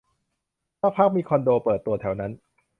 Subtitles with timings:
[0.81, 2.31] สักพักมีคอนโดเปิดตัวแถวนั้น